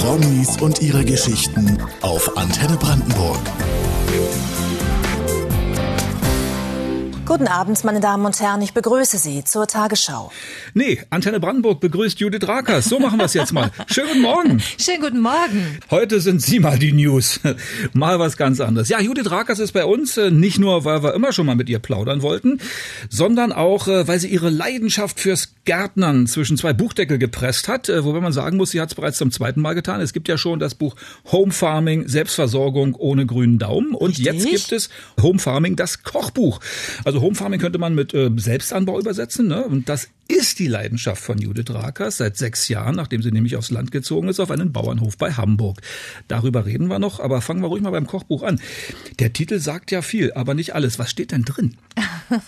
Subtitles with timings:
[0.00, 3.40] Promis und ihre Geschichten auf Antenne Brandenburg.
[7.26, 8.60] Guten Abend, meine Damen und Herren.
[8.60, 10.30] Ich begrüße Sie zur Tagesschau.
[10.74, 12.84] Nee, Antenne Brandenburg begrüßt Judith Rakers.
[12.84, 13.70] So machen wir es jetzt mal.
[13.86, 14.62] Schönen guten Morgen.
[14.78, 15.78] Schönen guten Morgen.
[15.90, 17.40] Heute sind Sie mal die News.
[17.94, 18.90] Mal was ganz anderes.
[18.90, 21.70] Ja, Judith Rakers ist bei uns, äh, nicht nur, weil wir immer schon mal mit
[21.70, 22.60] ihr plaudern wollten,
[23.08, 27.88] sondern auch, äh, weil sie ihre Leidenschaft fürs Gärtnern zwischen zwei Buchdeckel gepresst hat.
[27.88, 30.00] Äh, wobei man sagen muss, sie hat es bereits zum zweiten Mal getan.
[30.00, 30.96] Es gibt ja schon das Buch
[31.32, 33.94] Home Farming, Selbstversorgung ohne grünen Daumen.
[33.94, 34.26] Und Richtig.
[34.26, 36.60] jetzt gibt es Home Farming, das Kochbuch.
[37.04, 39.48] Also Home Farming könnte man mit äh, Selbstanbau übersetzen.
[39.48, 39.64] Ne?
[39.64, 43.70] Und das ist die Leidenschaft von Judith Rakers seit sechs Jahren, nachdem sie nämlich aufs
[43.70, 45.80] Land gezogen ist, auf einen Bauernhof bei Hamburg.
[46.28, 48.60] Darüber reden wir noch, aber fangen wir ruhig mal beim Kochbuch an.
[49.18, 50.98] Der Titel sagt ja viel, aber nicht alles.
[50.98, 51.76] Was steht denn drin?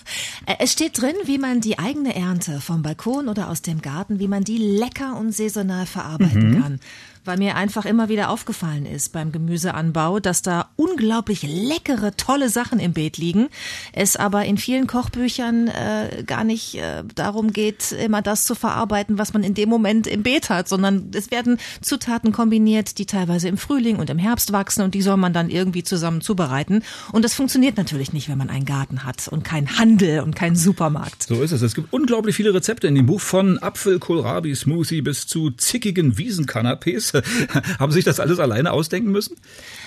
[0.58, 4.28] Es steht drin, wie man die eigene Ernte vom Balkon oder aus dem Garten, wie
[4.28, 6.80] man die lecker und saisonal verarbeiten kann.
[7.26, 12.78] Weil mir einfach immer wieder aufgefallen ist beim Gemüseanbau, dass da unglaublich leckere, tolle Sachen
[12.78, 13.48] im Beet liegen.
[13.92, 19.18] Es aber in vielen Kochbüchern äh, gar nicht äh, darum geht, immer das zu verarbeiten,
[19.18, 23.48] was man in dem Moment im Beet hat, sondern es werden Zutaten kombiniert, die teilweise
[23.48, 26.82] im Frühling und im Herbst wachsen und die soll man dann irgendwie zusammen zubereiten.
[27.12, 30.56] Und das funktioniert natürlich nicht, wenn man einen Garten hat und keinen Handel und keinen
[30.56, 31.24] Supermarkt.
[31.24, 31.62] So ist es.
[31.62, 36.16] Es gibt unglaublich viele Rezepte in dem Buch von Apfel, Kohlrabi, Smoothie bis zu zickigen
[36.16, 37.15] Wiesenkanapés.
[37.78, 39.36] Haben Sie sich das alles alleine ausdenken müssen?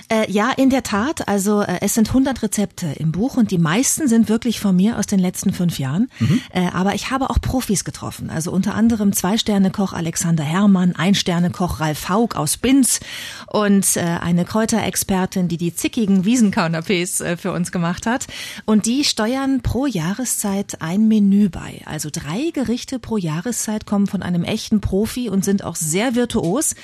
[0.08, 1.28] Äh, ja, in der Tat.
[1.28, 4.98] Also äh, es sind 100 Rezepte im Buch und die meisten sind wirklich von mir
[4.98, 6.08] aus den letzten fünf Jahren.
[6.52, 8.30] Äh, aber ich habe auch Profis getroffen.
[8.30, 13.00] Also unter anderem Zwei-Sterne-Koch Alexander Herrmann, Ein-Sterne-Koch Ralf Haug aus Binz
[13.46, 18.26] und äh, eine Kräuterexpertin, die die zickigen Wiesenkanapés äh, für uns gemacht hat.
[18.64, 21.82] Und die steuern pro Jahreszeit ein Menü bei.
[21.84, 26.74] Also drei Gerichte pro Jahreszeit kommen von einem echten Profi und sind auch sehr virtuos.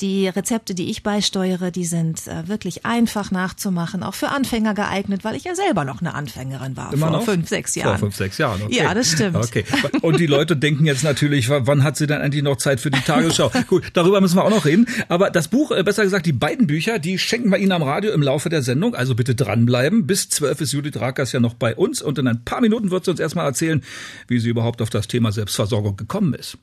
[0.00, 5.24] Die Rezepte, die ich beisteuere, die sind äh, wirklich einfach nachzumachen, auch für Anfänger geeignet,
[5.24, 7.24] weil ich ja selber noch eine Anfängerin war Immer vor noch?
[7.24, 7.98] fünf, sechs Jahren.
[7.98, 8.76] Vor fünf, sechs Jahren, okay.
[8.76, 9.36] Ja, das stimmt.
[9.36, 9.64] Okay.
[10.00, 13.00] Und die Leute denken jetzt natürlich, wann hat sie denn endlich noch Zeit für die
[13.00, 13.50] Tagesschau?
[13.66, 14.86] Gut, darüber müssen wir auch noch reden.
[15.08, 18.12] Aber das Buch, äh, besser gesagt, die beiden Bücher, die schenken wir Ihnen am Radio
[18.12, 18.94] im Laufe der Sendung.
[18.94, 20.06] Also bitte dranbleiben.
[20.06, 22.00] Bis zwölf ist Judith Rakers ja noch bei uns.
[22.00, 23.82] Und in ein paar Minuten wird sie uns erstmal erzählen,
[24.28, 26.56] wie sie überhaupt auf das Thema Selbstversorgung gekommen ist.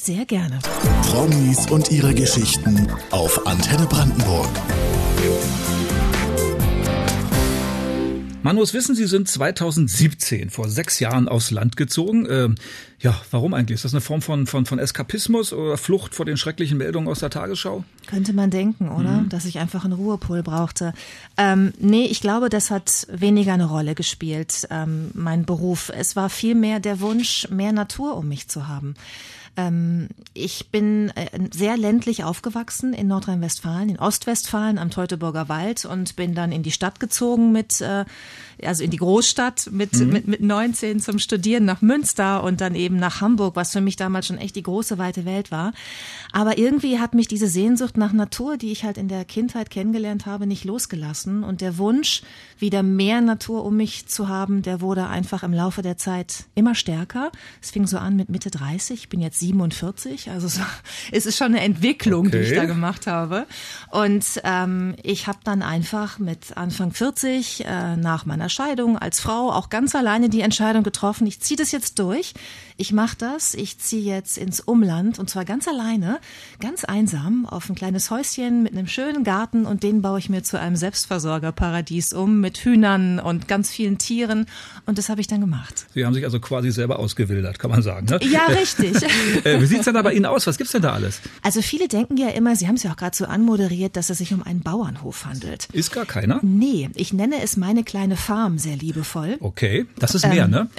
[0.00, 0.60] Sehr gerne.
[1.02, 4.48] Promis und ihre Geschichten auf Antenne Brandenburg.
[8.44, 12.28] Man muss wissen, Sie sind 2017, vor sechs Jahren, aufs Land gezogen.
[12.30, 12.54] Ähm,
[13.00, 13.74] ja, warum eigentlich?
[13.74, 17.18] Ist das eine Form von, von, von Eskapismus oder Flucht vor den schrecklichen Meldungen aus
[17.18, 17.82] der Tagesschau?
[18.06, 19.24] Könnte man denken, oder?
[19.28, 20.94] Dass ich einfach einen Ruhepol brauchte.
[21.36, 25.90] Ähm, nee, ich glaube, das hat weniger eine Rolle gespielt, ähm, mein Beruf.
[25.92, 28.94] Es war vielmehr der Wunsch, mehr Natur um mich zu haben.
[29.58, 36.14] Ähm, ich bin äh, sehr ländlich aufgewachsen in Nordrhein-Westfalen, in Ostwestfalen am Teutoburger Wald und
[36.14, 38.04] bin dann in die Stadt gezogen mit, äh,
[38.62, 42.98] also in die Großstadt mit, mit, mit 19 zum Studieren nach Münster und dann eben
[42.98, 45.72] nach Hamburg, was für mich damals schon echt die große weite Welt war.
[46.30, 50.24] Aber irgendwie hat mich diese Sehnsucht nach Natur, die ich halt in der Kindheit kennengelernt
[50.24, 52.22] habe, nicht losgelassen und der Wunsch,
[52.58, 56.76] wieder mehr Natur um mich zu haben, der wurde einfach im Laufe der Zeit immer
[56.76, 57.32] stärker.
[57.60, 60.60] Es fing so an mit Mitte 30, ich bin jetzt 47, also es,
[61.12, 62.56] es ist schon eine Entwicklung, die ich Okay.
[62.56, 63.46] da gemacht habe.
[63.90, 69.50] Und ähm, ich habe dann einfach mit Anfang 40 äh, nach meiner Scheidung als Frau
[69.52, 72.34] auch ganz alleine die Entscheidung getroffen, ich ziehe das jetzt durch.
[72.80, 76.20] Ich mache das, ich ziehe jetzt ins Umland und zwar ganz alleine,
[76.60, 80.44] ganz einsam auf ein kleines Häuschen mit einem schönen Garten und den baue ich mir
[80.44, 84.46] zu einem Selbstversorgerparadies um mit Hühnern und ganz vielen Tieren
[84.86, 85.86] und das habe ich dann gemacht.
[85.92, 88.06] Sie haben sich also quasi selber ausgewildert, kann man sagen.
[88.06, 88.20] Ne?
[88.22, 88.94] Ja, richtig.
[89.44, 90.46] Äh, wie sieht's denn da bei Ihnen aus?
[90.46, 91.20] Was gibt's denn da alles?
[91.42, 94.18] Also viele denken ja immer, Sie haben es ja auch gerade so anmoderiert, dass es
[94.18, 95.68] sich um einen Bauernhof handelt.
[95.72, 96.38] Ist gar keiner?
[96.42, 99.36] Nee, ich nenne es meine kleine Farm sehr liebevoll.
[99.40, 100.68] Okay, das ist mehr, ne?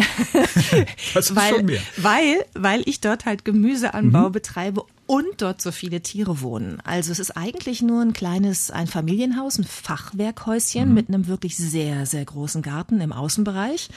[1.13, 1.81] Das ist Ähm, weil, schon mehr.
[1.97, 6.83] Weil, weil ich dort halt Gemüseanbau betreibe und dort so viele Tiere wohnen.
[6.83, 12.05] Also es ist eigentlich nur ein kleines ein Familienhaus, ein Fachwerkhäuschen mit einem wirklich sehr,
[12.05, 13.89] sehr großen Garten im Außenbereich.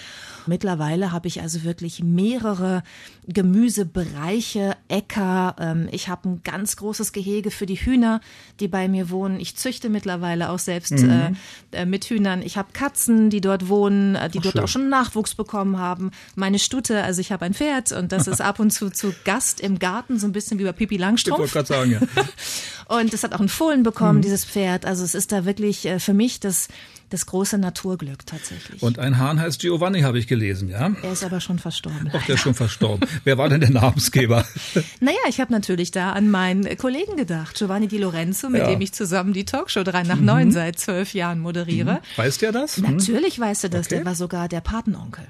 [0.46, 2.82] Mittlerweile habe ich also wirklich mehrere
[3.26, 5.54] Gemüsebereiche, Äcker.
[5.58, 8.22] Ähm, ich habe ein ganz großes Gehege für die Hühner,
[8.58, 9.38] die bei mir wohnen.
[9.38, 11.32] Ich züchte mittlerweile auch selbst äh,
[11.72, 12.40] äh, mit Hühnern.
[12.40, 14.64] Ich habe Katzen, die dort wohnen, äh, die dort schön.
[14.64, 16.10] auch schon Nachwuchs bekommen haben.
[16.36, 19.60] Meine Stute, also ich habe ein Pferd und das ist ab und zu zu Gast
[19.60, 21.52] im Garten, so ein bisschen wie bei Pipi Ich wollte Langstrumpf.
[21.52, 22.00] gerade sagen, ja.
[23.00, 24.84] Und es hat auch einen Fohlen bekommen, dieses Pferd.
[24.84, 26.68] Also es ist da wirklich äh, für mich das
[27.12, 28.82] Das große Naturglück tatsächlich.
[28.82, 30.92] Und ein Hahn heißt Giovanni, habe ich gelesen, ja?
[31.02, 32.10] Er ist aber schon verstorben.
[32.10, 33.06] Ach, der ist schon verstorben.
[33.24, 34.46] Wer war denn der Namensgeber?
[35.00, 38.70] naja, ich habe natürlich da an meinen Kollegen gedacht, Giovanni Di Lorenzo, mit ja.
[38.70, 40.52] dem ich zusammen die Talkshow 3 nach 9 mhm.
[40.52, 41.96] seit zwölf Jahren moderiere.
[41.96, 42.16] Mhm.
[42.16, 42.78] Weiß der das?
[42.78, 43.96] Natürlich weiß er das, okay.
[43.96, 45.24] der war sogar der Patenonkel.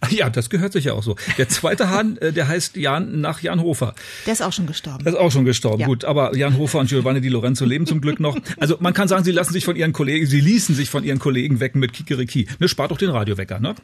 [0.00, 1.16] Ach ja, das gehört sich ja auch so.
[1.36, 3.94] Der zweite Hahn, äh, der heißt Jan nach Jan Hofer.
[4.24, 5.04] Der ist auch schon gestorben.
[5.04, 5.86] Der ist auch schon gestorben, ja.
[5.86, 6.06] gut.
[6.06, 8.36] Aber Jan Hofer und Giovanni Di Lorenzo leben zum Glück noch.
[8.58, 11.18] Also man kann sagen, sie lassen sich von ihren Kollegen, sie ließen sich von ihren
[11.18, 12.46] Kollegen wecken mit Kikeriki.
[12.58, 13.74] Ne, spart doch den Radiowecker, ne?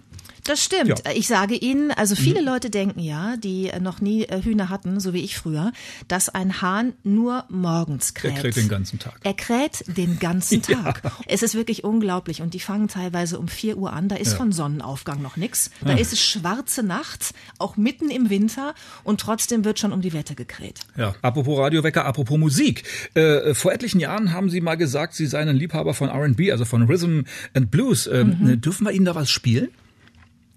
[0.44, 1.02] Das stimmt.
[1.04, 1.12] Ja.
[1.14, 2.46] Ich sage Ihnen, also viele mhm.
[2.46, 5.72] Leute denken ja, die noch nie äh, Hühner hatten, so wie ich früher,
[6.08, 8.34] dass ein Hahn nur morgens kräht.
[8.34, 9.14] Er kräht den ganzen Tag.
[9.22, 11.02] Er kräht den ganzen Tag.
[11.04, 11.12] Ja.
[11.26, 14.08] Es ist wirklich unglaublich und die fangen teilweise um vier Uhr an.
[14.08, 14.38] Da ist ja.
[14.38, 15.70] von Sonnenaufgang noch nichts.
[15.80, 18.74] Da ist es schwarze Nacht, auch mitten im Winter
[19.04, 20.80] und trotzdem wird schon um die Wette gekräht.
[20.96, 22.84] Ja, apropos Radiowecker, apropos Musik.
[23.14, 26.64] Äh, vor etlichen Jahren haben Sie mal gesagt, Sie seien ein Liebhaber von R&B, also
[26.64, 27.22] von Rhythm
[27.54, 28.06] and Blues.
[28.06, 28.60] Ähm, mhm.
[28.60, 29.68] Dürfen wir Ihnen da was spielen?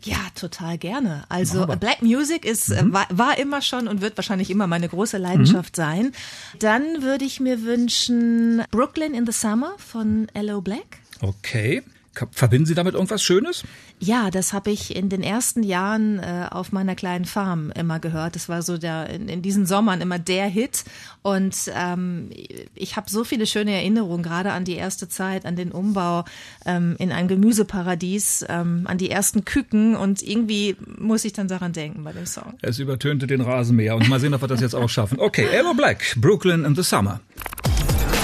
[0.04, 1.24] Ja, total gerne.
[1.30, 1.78] Also Aber.
[1.78, 2.94] Black Music ist äh, mhm.
[2.94, 5.82] war, war, immer schon und wird wahrscheinlich immer meine große Leidenschaft mhm.
[5.82, 6.12] sein.
[6.60, 10.62] Dann würde ich mir wünschen Brooklyn in the Summer von L.O.
[10.62, 11.00] Black.
[11.22, 11.82] Okay.
[12.32, 13.64] Verbinden Sie damit irgendwas Schönes?
[14.00, 18.36] Ja, das habe ich in den ersten Jahren äh, auf meiner kleinen Farm immer gehört.
[18.36, 20.84] Das war so der in, in diesen Sommern immer der Hit.
[21.22, 22.30] Und ähm,
[22.74, 26.26] ich habe so viele schöne Erinnerungen, gerade an die erste Zeit, an den Umbau
[26.66, 29.96] ähm, in ein Gemüseparadies, ähm, an die ersten Küken.
[29.96, 32.54] Und irgendwie muss ich dann daran denken bei dem Song.
[32.62, 33.96] Es übertönte den Rasenmäher.
[33.96, 35.20] Und mal sehen, ob wir das jetzt auch schaffen.
[35.20, 37.22] Okay, Ella Black, Brooklyn in the Summer.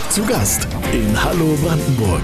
[0.09, 2.23] Zu Gast in Hallo Brandenburg.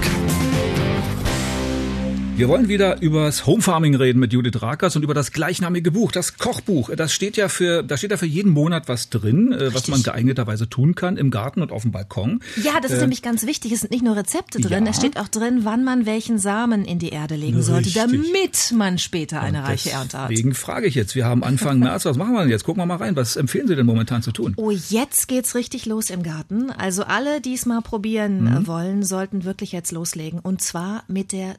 [2.38, 6.12] Wir wollen wieder übers Home Farming reden mit Judith Rakers und über das gleichnamige Buch,
[6.12, 6.94] das Kochbuch.
[6.94, 9.70] Das steht ja für, da steht ja für jeden Monat was drin, Richtig.
[9.70, 12.38] Äh, was man geeigneterweise tun kann im Garten und auf dem Balkon.
[12.62, 13.72] Ja, das ist äh, nämlich ganz wichtig.
[13.72, 14.92] Es sind nicht nur Rezepte drin, ja.
[14.92, 18.98] es steht auch drin, wann man welchen Samen in die Erde legen sollte, damit man
[18.98, 20.30] später eine reiche Ernte hat.
[20.30, 21.16] Deswegen frage ich jetzt.
[21.16, 22.04] Wir haben Anfang März.
[22.04, 22.62] Was machen wir denn jetzt?
[22.62, 23.16] Gucken wir mal rein.
[23.16, 24.54] Was empfehlen Sie denn momentan zu tun?
[24.58, 26.70] Oh, jetzt geht's richtig los im Garten.
[26.70, 28.68] Also alle, die es mal probieren mhm.
[28.68, 30.38] wollen, sollten wirklich jetzt loslegen.
[30.38, 31.56] Und zwar mit der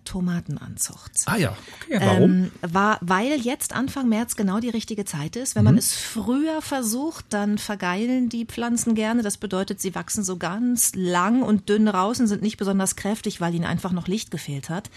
[0.69, 1.11] Tomatenanzucht.
[1.25, 1.57] Ah ja.
[1.81, 2.31] Okay, warum?
[2.31, 5.55] Ähm, war, weil jetzt Anfang März genau die richtige Zeit ist.
[5.55, 5.69] Wenn mhm.
[5.69, 9.23] man es früher versucht, dann vergeilen die Pflanzen gerne.
[9.23, 13.41] Das bedeutet, sie wachsen so ganz lang und dünn raus und sind nicht besonders kräftig,
[13.41, 14.89] weil ihnen einfach noch Licht gefehlt hat.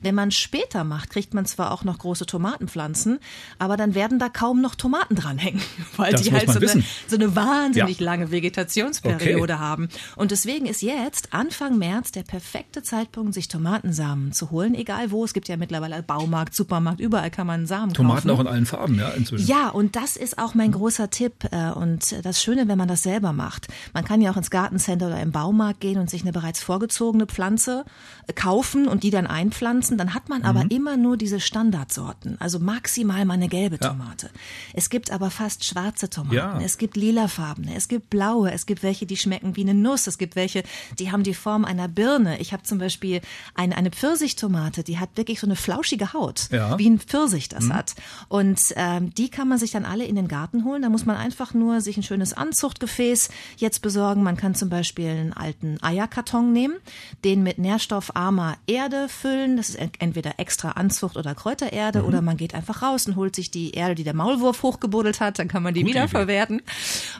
[0.00, 3.18] Wenn man später macht, kriegt man zwar auch noch große Tomatenpflanzen,
[3.58, 5.62] aber dann werden da kaum noch Tomaten dranhängen,
[5.96, 8.04] weil das die halt so eine, so eine, wahnsinnig ja.
[8.04, 9.62] lange Vegetationsperiode okay.
[9.62, 9.88] haben.
[10.16, 15.19] Und deswegen ist jetzt Anfang März der perfekte Zeitpunkt, sich Tomatensamen zu holen, egal wo.
[15.24, 18.30] Es gibt ja mittlerweile Baumarkt, Supermarkt, überall kann man Samen Tomaten kaufen.
[18.30, 19.46] auch in allen Farben, ja, inzwischen.
[19.46, 21.44] Ja, und das ist auch mein großer Tipp.
[21.50, 23.68] Äh, und das Schöne, wenn man das selber macht.
[23.94, 27.26] Man kann ja auch ins Gartencenter oder im Baumarkt gehen und sich eine bereits vorgezogene
[27.26, 27.84] Pflanze
[28.26, 30.70] äh, kaufen und die dann einpflanzen Pflanzen, dann hat man aber mhm.
[30.70, 33.88] immer nur diese Standardsorten, also maximal mal eine gelbe ja.
[33.88, 34.30] Tomate.
[34.74, 36.60] Es gibt aber fast schwarze Tomaten, ja.
[36.60, 40.18] es gibt lilafarbene, es gibt blaue, es gibt welche, die schmecken wie eine Nuss, es
[40.18, 40.62] gibt welche,
[40.98, 42.40] die haben die Form einer Birne.
[42.40, 43.20] Ich habe zum Beispiel
[43.54, 46.78] eine, eine Pfirsichtomate, die hat wirklich so eine flauschige Haut, ja.
[46.78, 47.74] wie ein Pfirsich das mhm.
[47.74, 47.94] hat.
[48.28, 50.82] Und ähm, die kann man sich dann alle in den Garten holen.
[50.82, 54.22] Da muss man einfach nur sich ein schönes Anzuchtgefäß jetzt besorgen.
[54.22, 56.76] Man kann zum Beispiel einen alten Eierkarton nehmen,
[57.24, 59.56] den mit nährstoffarmer Erde füllen.
[59.56, 62.08] Das ist entweder extra Anzucht oder Kräutererde mhm.
[62.08, 65.38] oder man geht einfach raus und holt sich die Erde, die der Maulwurf hochgebuddelt hat,
[65.38, 66.62] dann kann man die Gute wiederverwerten.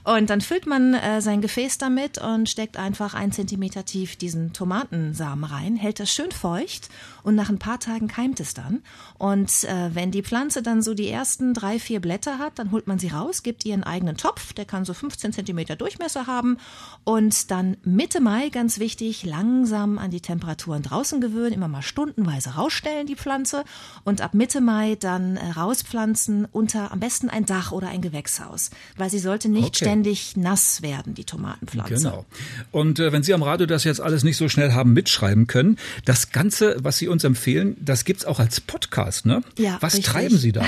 [0.04, 4.52] Und dann füllt man äh, sein Gefäß damit und steckt einfach ein Zentimeter tief diesen
[4.52, 6.88] Tomatensamen rein, hält das schön feucht
[7.22, 8.82] und nach ein paar Tagen keimt es dann.
[9.18, 12.86] Und äh, wenn die Pflanze dann so die ersten drei, vier Blätter hat, dann holt
[12.86, 16.56] man sie raus, gibt ihr einen eigenen Topf, der kann so 15 Zentimeter Durchmesser haben
[17.04, 22.50] und dann Mitte Mai, ganz wichtig, langsam an die Temperaturen draußen gewöhnen, immer mal stundenweise
[22.50, 23.64] rausstellen, die Pflanze
[24.04, 28.70] und ab Mitte Mai dann äh, rauspflanzen unter am besten ein Dach oder ein Gewächshaus,
[28.96, 29.84] weil sie sollte nicht okay.
[29.84, 31.94] ständig nass werden, die Tomatenpflanze.
[31.94, 32.26] Genau.
[32.70, 35.76] Und äh, wenn Sie am Radio das jetzt alles nicht so schnell haben mitschreiben können,
[36.04, 39.42] das Ganze, was Sie uns empfehlen, das gibt's auch als Podcast, ne?
[39.58, 39.78] Ja.
[39.80, 40.12] Was richtig.
[40.12, 40.64] treiben Sie da?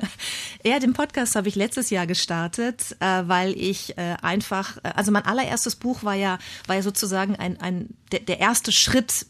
[0.64, 5.12] ja, den Podcast habe ich letztes Jahr gestartet, äh, weil ich äh, einfach, äh, also
[5.12, 9.26] mein allererstes Buch war ja, war ja sozusagen ein, ein der, der erste Schritt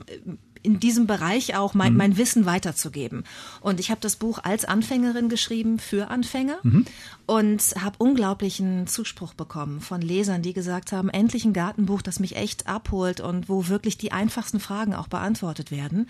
[0.63, 1.99] in diesem Bereich auch mein, mhm.
[1.99, 3.25] mein Wissen weiterzugeben.
[3.61, 6.85] Und ich habe das Buch als Anfängerin geschrieben für Anfänger mhm.
[7.27, 12.37] und habe unglaublichen Zuspruch bekommen von Lesern, die gesagt haben, endlich ein Gartenbuch, das mich
[12.37, 16.09] echt abholt und wo wirklich die einfachsten Fragen auch beantwortet werden.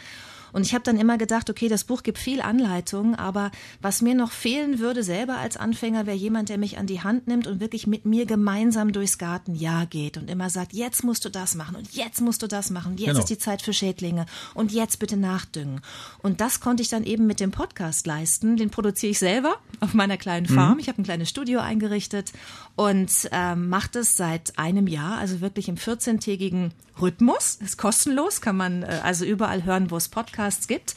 [0.53, 4.15] Und ich habe dann immer gedacht, okay, das Buch gibt viel Anleitung, aber was mir
[4.15, 7.61] noch fehlen würde selber als Anfänger, wäre jemand, der mich an die Hand nimmt und
[7.61, 11.77] wirklich mit mir gemeinsam durchs Gartenjahr geht und immer sagt, jetzt musst du das machen
[11.77, 13.19] und jetzt musst du das machen, jetzt genau.
[13.21, 15.81] ist die Zeit für Schädlinge und jetzt bitte nachdüngen.
[16.23, 18.57] Und das konnte ich dann eben mit dem Podcast leisten.
[18.57, 20.75] Den produziere ich selber auf meiner kleinen Farm.
[20.75, 20.81] Mhm.
[20.81, 22.33] Ich habe ein kleines Studio eingerichtet
[22.77, 27.57] und ähm, mache das seit einem Jahr, also wirklich im 14-tägigen Rhythmus.
[27.57, 30.95] Ist kostenlos, kann man äh, also überall hören, wo es Podcasts gibt.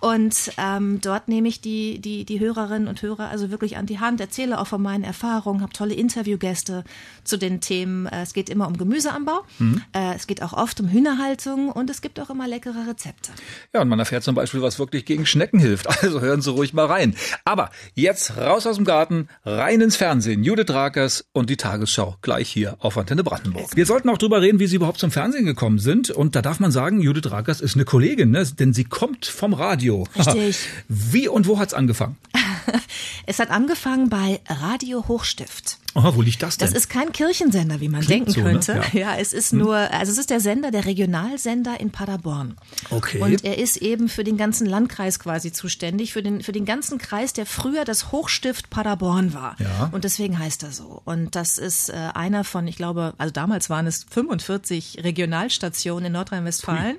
[0.00, 3.98] Und ähm, dort nehme ich die, die, die Hörerinnen und Hörer also wirklich an die
[3.98, 6.84] Hand, erzähle auch von meinen Erfahrungen, habe tolle Interviewgäste
[7.24, 8.06] zu den Themen.
[8.06, 9.82] Äh, es geht immer um Gemüseanbau, mhm.
[9.92, 13.30] äh, es geht auch oft um Hühnerhaltung und es gibt auch immer leckere Rezepte.
[13.74, 15.86] Ja, und man erfährt zum Beispiel, was wirklich gegen Schnecken hilft.
[16.08, 17.16] Also hören Sie ruhig mal rein.
[17.44, 20.44] Aber jetzt raus aus dem Garten, rein ins Fernsehen.
[20.44, 23.74] Judith Rakers und die Tagesschau gleich hier auf Antenne Brandenburg.
[23.74, 26.10] Wir sollten auch drüber reden, wie Sie überhaupt zum Fernsehen gekommen sind.
[26.10, 28.46] Und da darf man sagen, Judith Rakers ist eine Kollegin, ne?
[28.58, 29.87] denn sie kommt vom Radio.
[29.88, 30.06] Radio.
[30.16, 30.68] Richtig.
[30.88, 32.16] Wie und wo hat's angefangen?
[33.26, 35.78] es hat angefangen bei Radio Hochstift.
[35.98, 36.68] Aha, wo liegt das denn?
[36.68, 38.52] Das ist kein Kirchensender, wie man Klingt denken so, ne?
[38.52, 38.74] könnte.
[38.74, 39.00] Ne?
[39.00, 39.12] Ja.
[39.12, 39.16] ja.
[39.16, 39.58] es ist hm.
[39.58, 42.56] nur, also es ist der Sender, der Regionalsender in Paderborn.
[42.90, 43.20] Okay.
[43.20, 46.98] Und er ist eben für den ganzen Landkreis quasi zuständig, für den, für den ganzen
[46.98, 49.56] Kreis, der früher das Hochstift Paderborn war.
[49.58, 49.88] Ja.
[49.90, 51.02] Und deswegen heißt er so.
[51.04, 56.12] Und das ist äh, einer von, ich glaube, also damals waren es 45 Regionalstationen in
[56.12, 56.96] Nordrhein-Westfalen.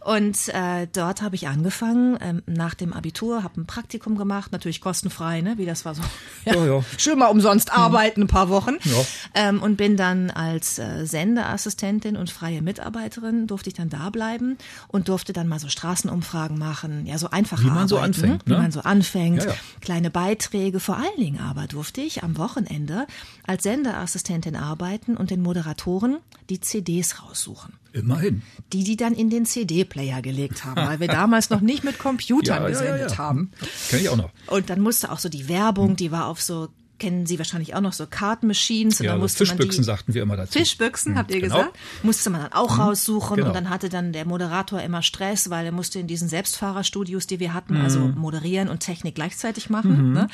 [0.00, 4.80] Und äh, dort habe ich angefangen, ähm, nach dem Abitur, habe ein Praktikum gemacht, natürlich
[4.80, 6.02] kostenfrei, ne, wie das war so.
[6.46, 6.64] Ja, ja.
[6.64, 6.84] ja.
[6.96, 9.04] Schön mal umsonst arbeiten paar Wochen ja.
[9.34, 14.56] ähm, und bin dann als äh, Sendeassistentin und freie Mitarbeiterin durfte ich dann da bleiben
[14.88, 18.54] und durfte dann mal so Straßenumfragen machen, ja so einfach wie man so anfängt, ne?
[18.54, 19.56] wie man so anfängt, ja, ja.
[19.80, 20.80] kleine Beiträge.
[20.80, 23.06] Vor allen Dingen aber durfte ich am Wochenende
[23.46, 26.18] als Sendeassistentin arbeiten und den Moderatoren
[26.48, 27.74] die CDs raussuchen.
[27.92, 28.42] Immerhin.
[28.72, 32.62] Die, die dann in den CD-Player gelegt haben, weil wir damals noch nicht mit Computern
[32.62, 33.18] ja, gesendet ja, ja.
[33.18, 33.50] haben.
[33.88, 34.30] Kenn ich auch noch.
[34.46, 36.68] Und dann musste auch so die Werbung, die war auf so
[37.00, 39.00] kennen Sie wahrscheinlich auch noch so Card Machines.
[39.00, 40.58] Und ja, dann musste Fischbüchsen man die, sagten wir immer dazu.
[40.58, 41.56] Fischbüchsen, habt ihr genau.
[41.56, 41.78] gesagt?
[42.04, 42.82] Musste man dann auch mhm.
[42.82, 43.48] raussuchen genau.
[43.48, 47.40] und dann hatte dann der Moderator immer Stress, weil er musste in diesen Selbstfahrerstudios, die
[47.40, 48.06] wir hatten, also mhm.
[48.06, 50.12] also moderieren und Technik gleichzeitig machen, mhm.
[50.12, 50.28] ne?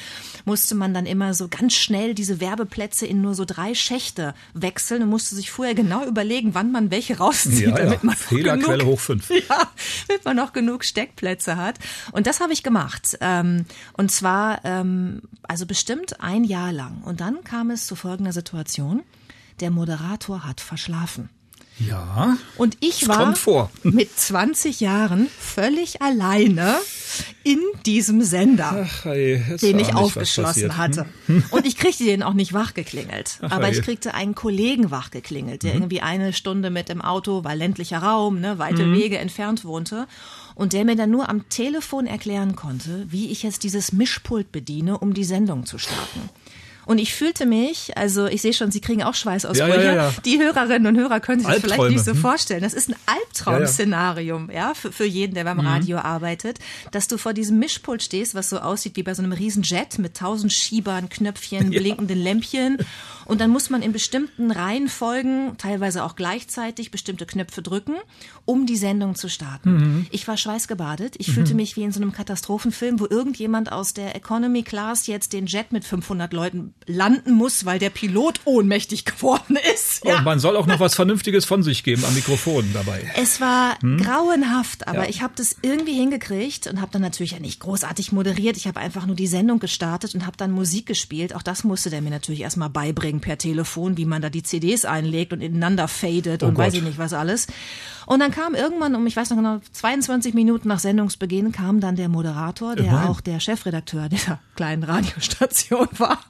[0.44, 5.02] musste man dann immer so ganz schnell diese Werbeplätze in nur so drei Schächte wechseln
[5.02, 8.06] und musste sich vorher genau überlegen, wann man welche rauszieht, ja, damit ja.
[8.06, 9.30] man Fehlerquelle genug, hoch fünf.
[9.48, 9.70] Ja,
[10.08, 11.78] damit man noch genug Steckplätze hat.
[12.10, 13.16] Und das habe ich gemacht.
[13.20, 17.02] Ähm, und zwar ähm, also bestimmt ein Jahr lang.
[17.04, 19.02] Und dann kam es zu folgender Situation.
[19.60, 21.30] Der Moderator hat verschlafen.
[21.78, 22.38] Ja.
[22.56, 23.34] Und ich war
[23.82, 26.76] mit 20 Jahren völlig alleine
[27.44, 31.06] in diesem Sender, Ach, ey, den ich aufgeschlossen hatte.
[31.26, 31.44] Hm?
[31.50, 33.38] Und ich kriegte den auch nicht wachgeklingelt.
[33.42, 35.76] Ach, aber ich kriegte einen Kollegen wachgeklingelt, der mhm.
[35.76, 38.96] irgendwie eine Stunde mit im Auto, war ländlicher Raum, ne, weite mhm.
[38.96, 40.06] Wege entfernt wohnte.
[40.54, 44.98] Und der mir dann nur am Telefon erklären konnte, wie ich jetzt dieses Mischpult bediene,
[44.98, 46.30] um die Sendung zu starten.
[46.86, 49.76] Und ich fühlte mich, also ich sehe schon, Sie kriegen auch Schweißausbrüche.
[49.76, 50.14] Ja, ja, ja.
[50.24, 52.18] Die Hörerinnen und Hörer können sich das vielleicht nicht so hm?
[52.18, 52.62] vorstellen.
[52.62, 55.66] Das ist ein Albtraum-Szenarium, ja, für, für jeden, der beim mhm.
[55.66, 56.60] Radio arbeitet,
[56.92, 59.98] dass du vor diesem Mischpult stehst, was so aussieht wie bei so einem riesen Jet
[59.98, 62.78] mit tausend Schiebern, Knöpfchen, blinkenden Lämpchen.
[63.24, 67.96] Und dann muss man in bestimmten Reihenfolgen, teilweise auch gleichzeitig, bestimmte Knöpfe drücken,
[68.44, 69.72] um die Sendung zu starten.
[69.72, 70.06] Mhm.
[70.12, 71.16] Ich war schweißgebadet.
[71.18, 71.32] Ich mhm.
[71.32, 75.46] fühlte mich wie in so einem Katastrophenfilm, wo irgendjemand aus der Economy Class jetzt den
[75.46, 80.04] Jet mit 500 Leuten landen muss, weil der Pilot ohnmächtig geworden ist.
[80.04, 80.18] Ja.
[80.18, 83.10] Und man soll auch noch was Vernünftiges von sich geben am Mikrofon dabei.
[83.16, 84.00] Es war hm?
[84.00, 85.08] grauenhaft, aber ja.
[85.08, 88.56] ich habe das irgendwie hingekriegt und habe dann natürlich ja nicht großartig moderiert.
[88.56, 91.34] Ich habe einfach nur die Sendung gestartet und habe dann Musik gespielt.
[91.34, 94.84] Auch das musste der mir natürlich erstmal beibringen per Telefon, wie man da die CDs
[94.84, 96.66] einlegt und ineinander fadet oh und Gott.
[96.66, 97.48] weiß ich nicht was alles.
[98.06, 101.96] Und dann kam irgendwann um, ich weiß noch genau, 22 Minuten nach Sendungsbeginn kam dann
[101.96, 103.08] der Moderator, der Immerhin.
[103.08, 106.20] auch der Chefredakteur dieser kleinen Radiostation war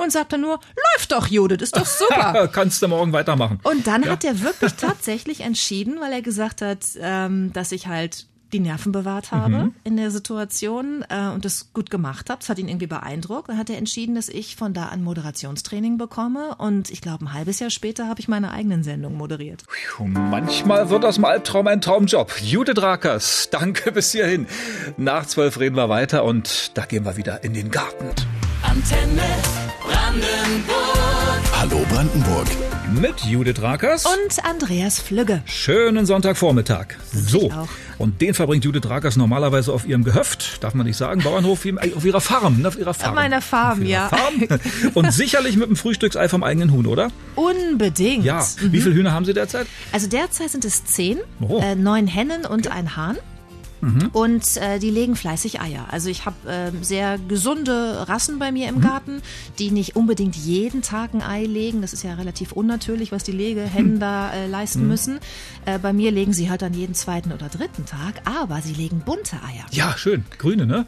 [0.00, 0.60] und sagte nur,
[0.94, 2.48] läuft doch, Judith, ist doch super.
[2.52, 3.60] Kannst du morgen weitermachen.
[3.62, 4.10] Und dann ja.
[4.10, 8.92] hat er wirklich tatsächlich entschieden, weil er gesagt hat, ähm, dass ich halt die Nerven
[8.92, 9.74] bewahrt habe mhm.
[9.84, 12.40] in der Situation äh, und das gut gemacht habe.
[12.40, 13.48] Das hat ihn irgendwie beeindruckt.
[13.48, 17.32] Dann hat er entschieden, dass ich von da an Moderationstraining bekomme und ich glaube, ein
[17.32, 19.64] halbes Jahr später habe ich meine eigenen Sendung moderiert.
[19.98, 22.40] Manchmal wird aus dem Albtraum ein Traumjob.
[22.40, 24.46] Judith Rakers, danke bis hierhin.
[24.96, 28.10] Nach zwölf reden wir weiter und da gehen wir wieder in den Garten.
[28.62, 29.22] Antenne
[29.90, 31.40] Brandenburg.
[31.52, 32.46] Hallo Brandenburg.
[32.92, 34.06] Mit Judith Rakers.
[34.06, 35.42] Und Andreas Flügge.
[35.46, 36.96] Schönen Sonntagvormittag.
[37.12, 37.50] So.
[37.98, 41.66] Und den verbringt Judith Rakers normalerweise auf ihrem Gehöft, darf man nicht sagen, Bauernhof,
[41.96, 42.68] auf ihrer Farm, ne?
[42.68, 43.14] auf ihrer Farm.
[43.16, 44.08] Meiner Farm, ja.
[44.08, 44.48] Farm.
[44.94, 47.08] Und sicherlich mit dem Frühstücksei vom eigenen Huhn, oder?
[47.34, 48.24] Unbedingt.
[48.24, 48.46] Ja.
[48.60, 48.72] Mhm.
[48.72, 49.66] Wie viele Hühner haben Sie derzeit?
[49.92, 51.60] Also derzeit sind es zehn, oh.
[51.60, 52.76] äh, neun Hennen und okay.
[52.76, 53.18] ein Hahn.
[53.80, 54.10] Mhm.
[54.12, 55.86] Und äh, die legen fleißig Eier.
[55.90, 58.80] Also ich habe äh, sehr gesunde Rassen bei mir im mhm.
[58.80, 59.22] Garten,
[59.58, 61.80] die nicht unbedingt jeden Tag ein Ei legen.
[61.80, 64.00] Das ist ja relativ unnatürlich, was die Legehennen mhm.
[64.00, 64.88] da äh, leisten mhm.
[64.88, 65.18] müssen.
[65.64, 69.02] Äh, bei mir legen sie halt dann jeden zweiten oder dritten Tag, aber sie legen
[69.04, 69.64] bunte Eier.
[69.70, 70.24] Ja, schön.
[70.38, 70.86] Grüne, ne?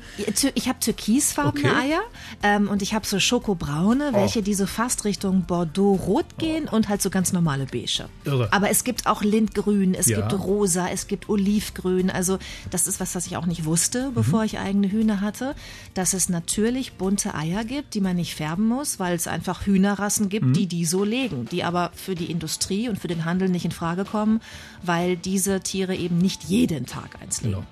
[0.55, 1.77] Ich habe türkisfarbene okay.
[1.77, 2.01] Eier
[2.43, 4.17] ähm, und ich habe so schokobraune, oh.
[4.17, 6.77] welche die so fast Richtung Bordeaux-Rot gehen oh.
[6.77, 8.09] und halt so ganz normale Beige.
[8.25, 8.49] Irre.
[8.53, 10.21] Aber es gibt auch Lindgrün, es ja.
[10.21, 12.11] gibt Rosa, es gibt Olivgrün.
[12.11, 12.39] Also
[12.83, 14.47] das ist was, was ich auch nicht wusste, bevor mhm.
[14.47, 15.55] ich eigene Hühner hatte,
[15.95, 20.29] dass es natürlich bunte Eier gibt, die man nicht färben muss, weil es einfach Hühnerrassen
[20.29, 20.53] gibt, mhm.
[20.53, 23.71] die die so legen, die aber für die Industrie und für den Handel nicht in
[23.71, 24.41] Frage kommen,
[24.83, 27.55] weil diese Tiere eben nicht jeden Tag eins legen.
[27.55, 27.67] Genau.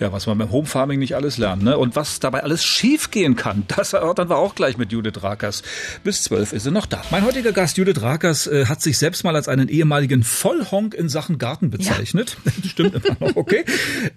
[0.00, 1.78] Ja, was man beim Home Farming nicht alles lernt, ne?
[1.78, 5.62] Und was dabei alles schiefgehen kann, das erörtern wir auch gleich mit Judith Rakers.
[6.04, 7.02] Bis zwölf ist sie noch da.
[7.10, 11.08] Mein heutiger Gast Judith Rakers äh, hat sich selbst mal als einen ehemaligen Vollhonk in
[11.08, 12.36] Sachen Garten bezeichnet.
[12.44, 12.52] Ja.
[12.68, 13.64] Stimmt immer noch, okay.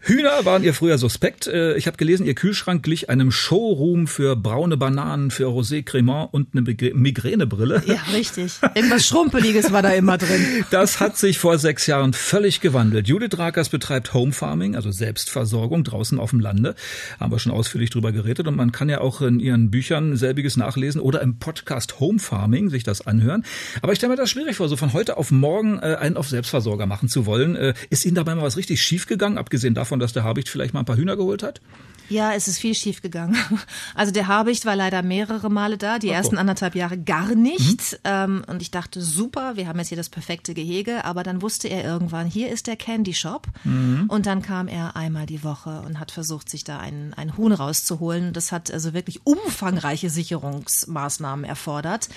[0.02, 1.48] Hühner waren ihr früher suspekt.
[1.48, 6.34] Äh, ich habe gelesen, ihr Kühlschrank glich einem Showroom für braune Bananen, für Rosé Cremant
[6.34, 7.84] und eine Migränebrille.
[7.86, 8.54] Ja, richtig.
[8.76, 10.66] Irgendwas Schrumpeliges war da immer drin.
[10.72, 13.08] Das hat sich vor sechs Jahren völlig gewandelt.
[13.08, 16.76] Judith Rakers betreibt Home Farming, also Selbstversorgung Wasserversorgung draußen auf dem Lande.
[17.20, 20.58] Haben wir schon ausführlich drüber geredet und man kann ja auch in ihren Büchern selbiges
[20.58, 23.44] nachlesen oder im Podcast Home Farming sich das anhören.
[23.82, 26.30] Aber ich stelle mir das schwierig vor, so von heute auf morgen äh, einen auf
[26.30, 27.56] Selbstversorger machen zu wollen.
[27.56, 30.74] Äh, ist Ihnen dabei mal was richtig schief gegangen, abgesehen davon, dass der Habicht vielleicht
[30.74, 31.62] mal ein paar Hühner geholt hat?
[32.10, 33.38] Ja, es ist viel schief gegangen.
[33.96, 37.94] Also der Habicht war leider mehrere Male da, die oh, ersten anderthalb Jahre gar nicht.
[37.94, 37.98] Mhm.
[38.04, 41.06] Ähm, und ich dachte, super, wir haben jetzt hier das perfekte Gehege.
[41.06, 43.48] Aber dann wusste er irgendwann, hier ist der Candy Shop.
[43.64, 44.06] Mhm.
[44.08, 47.52] Und dann kam er einmal die Woche und hat versucht, sich da einen, einen Huhn
[47.52, 48.32] rauszuholen.
[48.34, 52.10] Das hat also wirklich umfangreiche Sicherungsmaßnahmen erfordert.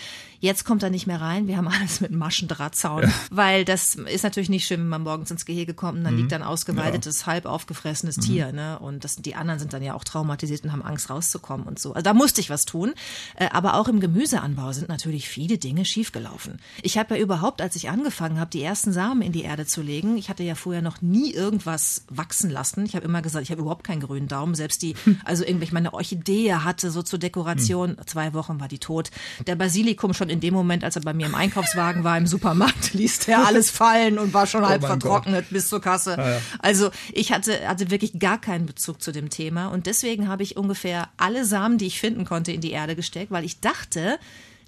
[0.42, 1.46] Jetzt kommt er nicht mehr rein.
[1.46, 3.12] Wir haben alles mit Maschendrahtzaun, ja.
[3.30, 6.22] weil das ist natürlich nicht schön, wenn man morgens ins Gehege kommt und dann mhm.
[6.22, 7.26] liegt ein ausgeweidetes, ja.
[7.28, 8.20] halb aufgefressenes mhm.
[8.22, 8.52] Tier.
[8.52, 8.76] Ne?
[8.80, 11.92] Und das, die anderen sind dann ja auch traumatisiert und haben Angst rauszukommen und so.
[11.92, 12.94] Also da musste ich was tun.
[13.36, 16.58] Äh, aber auch im Gemüseanbau sind natürlich viele Dinge schiefgelaufen.
[16.82, 19.80] Ich habe ja überhaupt, als ich angefangen habe, die ersten Samen in die Erde zu
[19.80, 22.84] legen, ich hatte ja vorher noch nie irgendwas wachsen lassen.
[22.84, 24.56] Ich habe immer gesagt, ich habe überhaupt keinen grünen Daumen.
[24.56, 28.06] Selbst die, also irgendwelche, meine Orchidee hatte so zur Dekoration, mhm.
[28.06, 29.12] zwei Wochen war die tot.
[29.46, 32.92] Der Basilikum schon in dem Moment, als er bei mir im Einkaufswagen war im Supermarkt,
[32.94, 35.50] ließ er alles fallen und war schon oh halb vertrocknet Gott.
[35.50, 36.18] bis zur Kasse.
[36.18, 36.40] Ah, ja.
[36.58, 40.56] Also ich hatte, hatte wirklich gar keinen Bezug zu dem Thema und deswegen habe ich
[40.56, 44.18] ungefähr alle Samen, die ich finden konnte, in die Erde gesteckt, weil ich dachte,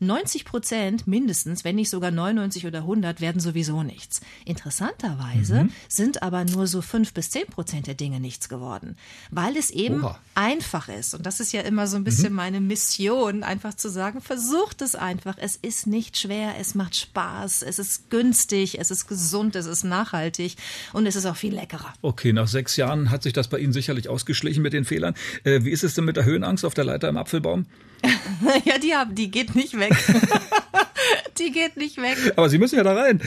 [0.01, 4.21] 90 Prozent mindestens, wenn nicht sogar 99 oder 100, werden sowieso nichts.
[4.45, 5.71] Interessanterweise mhm.
[5.89, 8.97] sind aber nur so 5 bis 10 Prozent der Dinge nichts geworden,
[9.31, 10.19] weil es eben Oha.
[10.35, 11.15] einfach ist.
[11.15, 12.37] Und das ist ja immer so ein bisschen mhm.
[12.37, 15.37] meine Mission, einfach zu sagen, versucht es einfach.
[15.39, 19.85] Es ist nicht schwer, es macht Spaß, es ist günstig, es ist gesund, es ist
[19.85, 20.57] nachhaltig
[20.93, 21.93] und es ist auch viel leckerer.
[22.03, 25.15] Okay, nach sechs Jahren hat sich das bei Ihnen sicherlich ausgeschlichen mit den Fehlern.
[25.45, 27.67] Äh, wie ist es denn mit der Höhenangst auf der Leiter im Apfelbaum?
[28.65, 29.84] ja, die haben, die geht nicht weg.
[31.39, 32.17] die geht nicht weg.
[32.37, 33.21] Aber Sie müssen ja da rein.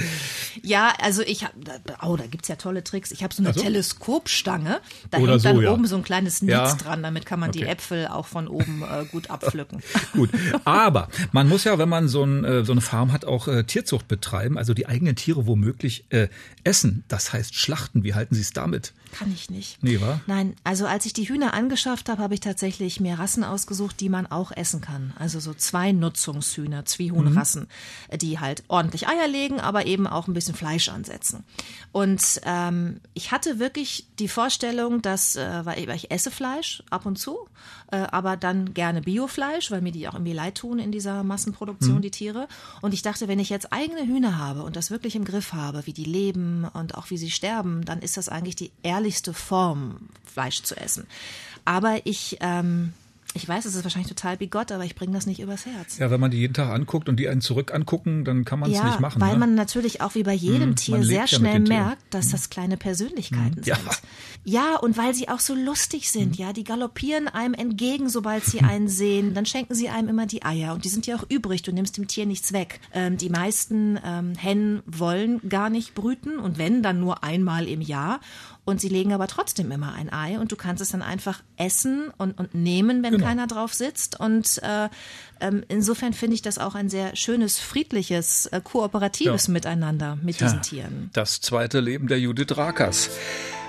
[0.64, 1.54] Ja, also ich habe,
[2.02, 3.12] oh, da gibt's ja tolle Tricks.
[3.12, 3.62] Ich habe so eine so.
[3.62, 4.80] Teleskopstange.
[5.10, 5.72] Da Oder hängt dann so, ja.
[5.72, 6.76] oben so ein kleines Netz ja.
[6.76, 7.04] dran.
[7.04, 7.60] Damit kann man okay.
[7.60, 9.82] die Äpfel auch von oben äh, gut abpflücken.
[10.14, 10.30] gut,
[10.66, 13.64] aber man muss ja, wenn man so, ein, äh, so eine Farm hat, auch äh,
[13.64, 16.28] Tierzucht betreiben, also die eigenen Tiere womöglich äh,
[16.64, 17.04] essen.
[17.08, 18.04] Das heißt schlachten.
[18.04, 18.94] Wie halten Sie es damit?
[19.12, 19.82] Kann ich nicht.
[19.84, 20.20] Nee, wa?
[20.28, 24.10] Nein, also als ich die Hühner angeschafft habe, habe ich tatsächlich mehr Rassen ausgesucht, die
[24.10, 25.14] man auch essen kann.
[25.18, 27.68] Also so zwei Nutzungshühner, Zwiehuhnrassen,
[28.12, 28.18] mhm.
[28.18, 31.44] die halt ordentlich Eier legen, aber eben auch ein bisschen Fleisch ansetzen.
[31.92, 37.18] Und ähm, ich hatte wirklich die Vorstellung, dass, äh, weil ich esse Fleisch ab und
[37.18, 37.38] zu,
[37.92, 41.98] äh, aber dann gerne Biofleisch, weil mir die auch irgendwie leid tun in dieser Massenproduktion,
[41.98, 42.02] mhm.
[42.02, 42.48] die Tiere.
[42.82, 45.86] Und ich dachte, wenn ich jetzt eigene Hühner habe und das wirklich im Griff habe,
[45.86, 50.10] wie die leben und auch wie sie sterben, dann ist das eigentlich die ehrlichste Form,
[50.26, 51.08] Fleisch zu essen.
[51.66, 52.94] Aber ich ähm,
[53.34, 55.98] ich weiß, es ist wahrscheinlich total bigott, aber ich bringe das nicht übers Herz.
[55.98, 58.72] Ja, wenn man die jeden Tag anguckt und die einen zurück angucken, dann kann man
[58.72, 59.22] es ja, nicht machen.
[59.22, 59.40] Weil ne?
[59.40, 62.32] man natürlich auch wie bei jedem hm, Tier sehr ja schnell merkt, dass hm.
[62.32, 63.64] das kleine Persönlichkeiten hm.
[63.64, 63.76] ja.
[63.76, 64.02] sind.
[64.44, 66.46] Ja, und weil sie auch so lustig sind, hm.
[66.46, 69.34] ja, die galoppieren einem entgegen, sobald sie einen sehen.
[69.34, 71.62] Dann schenken sie einem immer die Eier und die sind ja auch übrig.
[71.62, 72.80] Du nimmst dem Tier nichts weg.
[72.94, 77.82] Ähm, die meisten ähm, Hennen wollen gar nicht brüten und wenn, dann nur einmal im
[77.82, 78.20] Jahr.
[78.68, 82.12] Und sie legen aber trotzdem immer ein Ei und du kannst es dann einfach essen
[82.18, 83.26] und, und nehmen, wenn genau.
[83.26, 84.20] keiner drauf sitzt.
[84.20, 84.90] Und äh,
[85.40, 89.54] ähm, insofern finde ich das auch ein sehr schönes, friedliches, äh, kooperatives ja.
[89.54, 91.10] Miteinander mit Tja, diesen Tieren.
[91.14, 93.10] Das zweite Leben der Judith Rakers.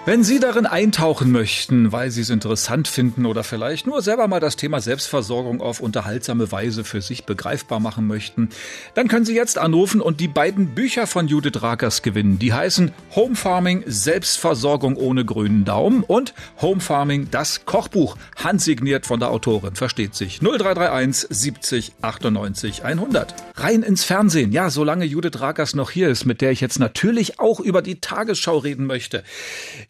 [0.09, 4.40] Wenn Sie darin eintauchen möchten, weil Sie es interessant finden oder vielleicht nur selber mal
[4.40, 8.49] das Thema Selbstversorgung auf unterhaltsame Weise für sich begreifbar machen möchten,
[8.94, 12.38] dann können Sie jetzt anrufen und die beiden Bücher von Judith Rakers gewinnen.
[12.38, 19.21] Die heißen Home Farming Selbstversorgung ohne grünen Daumen und Home Farming das Kochbuch, handsigniert von
[19.21, 20.40] der Autorin, versteht sich.
[20.40, 23.35] 0331 70 98 100.
[23.57, 24.53] Rein ins Fernsehen.
[24.53, 28.01] Ja, solange Judith Rakers noch hier ist, mit der ich jetzt natürlich auch über die
[28.01, 29.23] Tagesschau reden möchte.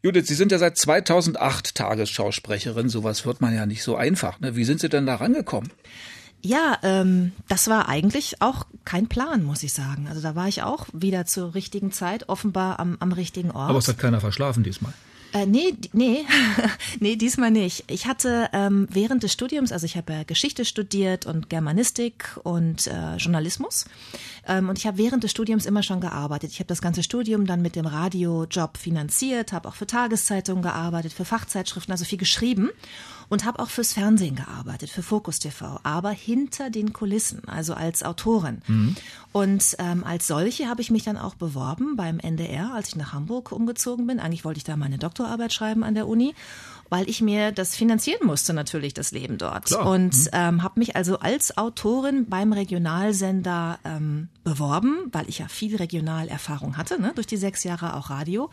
[0.08, 2.88] Judith, Sie sind ja seit 2008 Tagesschausprecherin.
[2.88, 4.40] Sowas wird man ja nicht so einfach.
[4.40, 4.56] Ne?
[4.56, 5.70] Wie sind Sie denn da rangekommen?
[6.40, 10.06] Ja, ähm, das war eigentlich auch kein Plan, muss ich sagen.
[10.08, 13.68] Also da war ich auch wieder zur richtigen Zeit, offenbar am, am richtigen Ort.
[13.68, 14.94] Aber es hat keiner verschlafen diesmal.
[15.34, 16.24] Äh, nee, nee,
[17.00, 17.84] nee, diesmal nicht.
[17.88, 22.86] Ich hatte ähm, während des Studiums, also ich habe ja Geschichte studiert und Germanistik und
[22.86, 23.84] äh, Journalismus.
[24.48, 26.50] Ähm, und ich habe während des Studiums immer schon gearbeitet.
[26.50, 31.12] Ich habe das ganze Studium dann mit dem Radiojob finanziert, habe auch für Tageszeitungen gearbeitet,
[31.12, 32.70] für Fachzeitschriften, also viel geschrieben
[33.28, 38.02] und habe auch fürs Fernsehen gearbeitet, für Focus TV, aber hinter den Kulissen, also als
[38.02, 38.62] Autorin.
[38.66, 38.96] Mhm.
[39.32, 43.12] Und ähm, als solche habe ich mich dann auch beworben beim NDR, als ich nach
[43.12, 44.18] Hamburg umgezogen bin.
[44.18, 46.34] Eigentlich wollte ich da meine Doktorarbeit schreiben an der Uni
[46.90, 49.86] weil ich mir das finanzieren musste natürlich das Leben dort Klar.
[49.86, 50.30] und mhm.
[50.32, 56.76] ähm, habe mich also als Autorin beim Regionalsender ähm, beworben, weil ich ja viel Regionalerfahrung
[56.76, 58.50] hatte ne, durch die sechs Jahre auch Radio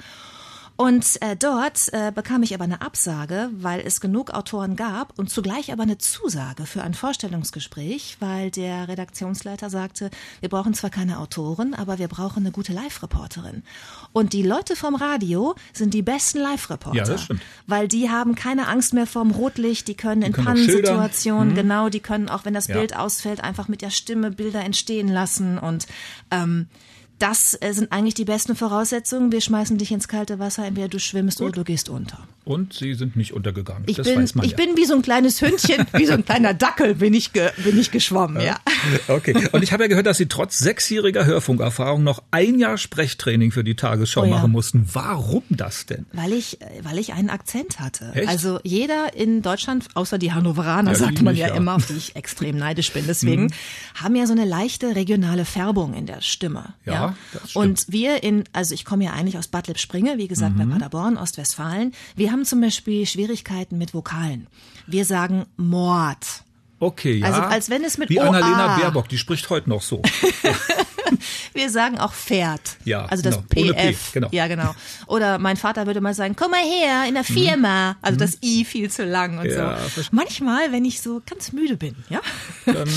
[0.78, 5.30] und äh, dort äh, bekam ich aber eine Absage, weil es genug Autoren gab und
[5.30, 10.10] zugleich aber eine Zusage für ein Vorstellungsgespräch, weil der Redaktionsleiter sagte,
[10.42, 13.64] wir brauchen zwar keine Autoren, aber wir brauchen eine gute Live-Reporterin.
[14.12, 16.98] Und die Leute vom Radio sind die besten Live-Reporter.
[16.98, 17.42] Ja, das stimmt.
[17.68, 21.56] Weil die haben keine Angst mehr vorm Rotlicht, die können die in Pannensituationen, mhm.
[21.56, 22.76] genau, die können auch, wenn das ja.
[22.76, 25.88] Bild ausfällt, einfach mit der Stimme Bilder entstehen lassen und
[26.32, 26.68] ähm,
[27.20, 29.32] das äh, sind eigentlich die besten Voraussetzungen.
[29.32, 31.48] Wir schmeißen dich ins kalte Wasser, entweder du schwimmst Gut.
[31.48, 32.28] oder du gehst unter.
[32.46, 33.84] Und sie sind nicht untergegangen.
[33.88, 34.58] Ich, das bin, weiß man ich ja.
[34.58, 37.80] bin wie so ein kleines Hündchen, wie so ein kleiner Dackel bin ich, ge, bin
[37.80, 38.60] ich geschwommen, ja.
[39.08, 39.50] Okay.
[39.52, 43.64] Und ich habe ja gehört, dass Sie trotz sechsjähriger Hörfunkerfahrung noch ein Jahr Sprechtraining für
[43.64, 44.32] die Tagesschau oh ja.
[44.36, 44.88] machen mussten.
[44.94, 46.06] Warum das denn?
[46.14, 48.12] Weil ich, äh, weil ich einen Akzent hatte.
[48.14, 48.28] Echt?
[48.28, 51.94] Also jeder in Deutschland, außer die Hannoveraner, ja, sagt man nicht, ja, immer, auf die
[51.94, 53.06] ich extrem neidisch bin.
[53.08, 53.52] Deswegen mhm.
[53.96, 56.76] haben ja so eine leichte regionale Färbung in der Stimme.
[56.86, 57.66] Ja, das stimmt.
[57.66, 60.70] Und wir in, also ich komme ja eigentlich aus Bad Lippspringe, wie gesagt, mhm.
[60.70, 61.94] bei Paderborn, Ostwestfalen.
[62.16, 64.48] Wir haben zum Beispiel Schwierigkeiten mit Vokalen.
[64.88, 66.45] Wir sagen Mord.
[66.86, 67.26] Okay, ja.
[67.26, 70.04] Also als wenn es mit Wie Annalena Baerbock, die spricht heute noch so.
[71.54, 72.78] Wir sagen auch Pferd.
[72.84, 73.74] Ja, also das genau.
[73.74, 73.76] PF.
[73.76, 74.28] P, genau.
[74.32, 74.76] Ja, genau.
[75.08, 77.34] Oder mein Vater würde mal sagen, komm mal her in der mhm.
[77.34, 77.92] Firma.
[77.92, 77.98] Mhm.
[78.04, 80.02] Also das I viel zu lang und ja, so.
[80.12, 82.22] Manchmal, wenn ich so ganz müde bin, ja,
[82.66, 82.90] dann,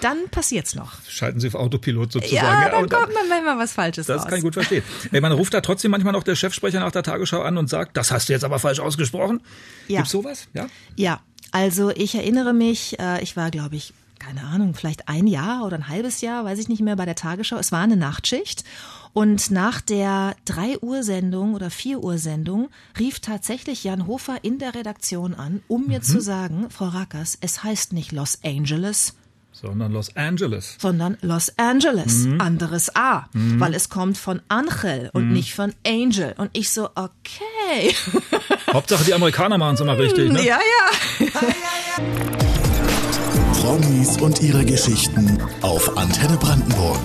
[0.00, 0.92] dann passiert's noch.
[1.08, 2.36] Schalten Sie auf Autopilot sozusagen.
[2.36, 4.28] Ja, dann ja, kommt dann manchmal was Falsches Das raus.
[4.28, 4.84] kann ich gut verstehen.
[5.10, 8.12] Man ruft da trotzdem manchmal noch der Chefsprecher nach der Tagesschau an und sagt, das
[8.12, 9.40] hast du jetzt aber falsch ausgesprochen.
[9.88, 9.98] Ja.
[9.98, 10.46] Gibt's sowas?
[10.54, 10.66] Ja.
[10.94, 11.20] Ja.
[11.52, 15.76] Also ich erinnere mich, äh, ich war, glaube ich, keine Ahnung, vielleicht ein Jahr oder
[15.76, 17.58] ein halbes Jahr, weiß ich nicht mehr, bei der Tagesschau.
[17.58, 18.64] Es war eine Nachtschicht.
[19.12, 24.58] Und nach der 3 Uhr Sendung oder 4 Uhr Sendung rief tatsächlich Jan Hofer in
[24.58, 26.04] der Redaktion an, um mir mhm.
[26.04, 29.14] zu sagen, Frau Rackers, es heißt nicht Los Angeles,
[29.62, 30.76] sondern Los Angeles.
[30.78, 32.26] Sondern Los Angeles.
[32.26, 32.40] Mhm.
[32.40, 33.26] Anderes A.
[33.32, 33.60] Mhm.
[33.60, 35.32] Weil es kommt von Angel und mhm.
[35.32, 36.34] nicht von Angel.
[36.36, 37.94] Und ich so, okay.
[38.72, 40.44] Hauptsache die Amerikaner machen es immer richtig, ne?
[40.44, 41.28] Ja, ja.
[43.60, 47.00] Promis und ihre Geschichten auf Antenne Brandenburg.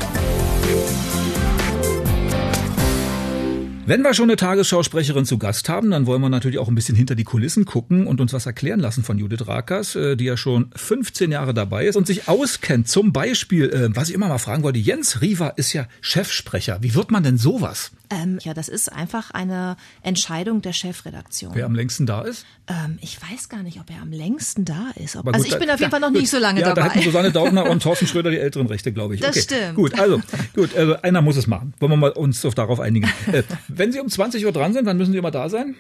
[3.88, 6.98] Wenn wir schon eine Tagesschausprecherin zu Gast haben, dann wollen wir natürlich auch ein bisschen
[6.98, 10.36] hinter die Kulissen gucken und uns was erklären lassen von Judith Rakers, äh, die ja
[10.36, 12.90] schon 15 Jahre dabei ist und sich auskennt.
[12.90, 16.80] Zum Beispiel, äh, was ich immer mal fragen wollte, Jens Riva ist ja Chefsprecher.
[16.82, 17.92] Wie wird man denn sowas?
[18.10, 21.54] Ähm, ja, das ist einfach eine Entscheidung der Chefredaktion.
[21.54, 22.46] Wer am längsten da ist?
[22.68, 25.16] Ähm, ich weiß gar nicht, ob er am längsten da ist.
[25.16, 26.88] Ob, gut, also ich bin auf jeden Fall noch nicht so lange ja, dabei.
[26.88, 29.22] Da hätten Susanne Daubner und Thorsten Schröder die älteren Rechte, glaube ich.
[29.22, 29.42] Das okay.
[29.42, 29.76] stimmt.
[29.76, 30.22] Gut, also
[30.56, 31.74] gut, also einer muss es machen.
[31.80, 33.10] Wollen wir mal uns darauf einigen.
[33.28, 35.76] Äh, wenn Sie um 20 Uhr dran sind, dann müssen Sie immer da sein?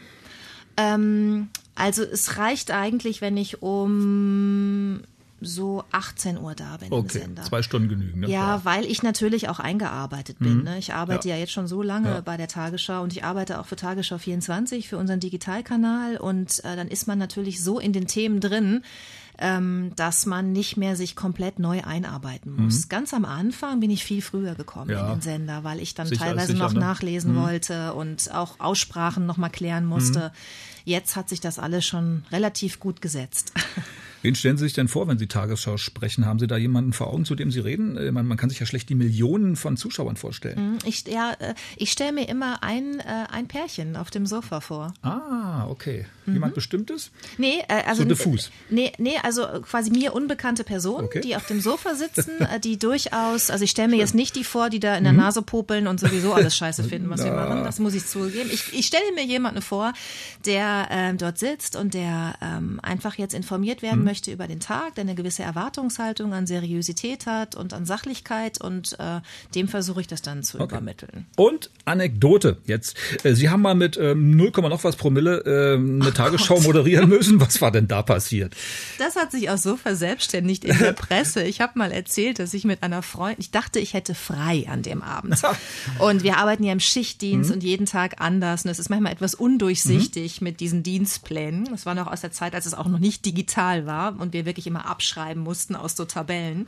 [0.75, 5.01] Ähm, also es reicht eigentlich, wenn ich um
[5.39, 7.43] so 18 Uhr da bin okay, im Sender.
[7.43, 8.21] zwei Stunden genügen.
[8.21, 8.27] Ne?
[8.27, 10.57] Ja, ja, weil ich natürlich auch eingearbeitet bin.
[10.57, 10.63] Mhm.
[10.63, 10.77] Ne?
[10.79, 11.35] Ich arbeite ja.
[11.35, 11.41] ja.
[11.41, 12.21] jetzt schon so lange ja.
[12.21, 16.75] bei der Tagesschau und ich arbeite auch für Tagesschau 24, für unseren Digitalkanal und äh,
[16.75, 18.83] dann ist man natürlich so in den Themen drin,
[19.39, 22.85] ähm, dass man nicht mehr sich komplett neu einarbeiten muss.
[22.85, 22.89] Mhm.
[22.89, 25.05] Ganz am Anfang bin ich viel früher gekommen ja.
[25.05, 26.79] in den Sender, weil ich dann sicher teilweise sicher, noch ne?
[26.79, 27.41] nachlesen mhm.
[27.41, 30.19] wollte und auch Aussprachen noch mal klären musste.
[30.19, 30.31] Mhm.
[30.85, 33.53] Jetzt hat sich das alles schon relativ gut gesetzt.
[34.21, 36.25] Wen stellen Sie sich denn vor, wenn Sie Tagesschau sprechen?
[36.25, 37.97] Haben Sie da jemanden vor Augen, zu dem Sie reden?
[37.97, 40.71] Äh, man, man kann sich ja schlecht die Millionen von Zuschauern vorstellen.
[40.71, 44.61] Mhm, ich, ja, äh, ich stelle mir immer ein, äh, ein Pärchen auf dem Sofa
[44.61, 44.93] vor.
[45.01, 46.05] Ah, okay.
[46.25, 46.55] Jemand mhm.
[46.55, 47.11] Bestimmtes?
[47.37, 48.03] Nee, also.
[48.03, 48.51] So diffus.
[48.69, 51.21] Nee, nee, also quasi mir unbekannte Personen, okay.
[51.21, 54.69] die auf dem Sofa sitzen, die durchaus, also ich stelle mir jetzt nicht die vor,
[54.69, 55.19] die da in der mhm.
[55.19, 57.63] Nase popeln und sowieso alles scheiße finden, was wir machen.
[57.63, 58.49] Das muss ich zugeben.
[58.51, 59.93] Ich, ich stelle mir jemanden vor,
[60.45, 64.05] der ähm, dort sitzt und der ähm, einfach jetzt informiert werden mhm.
[64.05, 68.97] möchte über den Tag, der eine gewisse Erwartungshaltung an Seriosität hat und an Sachlichkeit und
[68.99, 69.21] äh,
[69.53, 70.75] dem versuche ich das dann zu okay.
[70.75, 71.25] übermitteln.
[71.35, 72.97] Und Anekdote jetzt.
[73.23, 76.63] Äh, Sie haben mal mit ähm, 0, noch was Promille äh, eine oh Tagesschau Gott.
[76.63, 77.39] moderieren müssen.
[77.39, 78.55] Was war denn da passiert?
[78.97, 81.43] Das hat sich auch so verselbstständigt in der Presse.
[81.43, 84.81] Ich habe mal erzählt, dass ich mit einer Freundin, ich dachte, ich hätte frei an
[84.81, 85.41] dem Abend.
[85.99, 87.55] Und wir arbeiten ja im Schichtdienst mhm.
[87.55, 88.65] und jeden Tag anders.
[88.65, 90.45] Und es ist manchmal etwas undurchsichtig mhm.
[90.45, 91.65] mit diesen Dienstplänen.
[91.71, 94.45] Das war noch aus der Zeit, als es auch noch nicht digital war und wir
[94.45, 96.67] wirklich immer abschreiben mussten aus so Tabellen.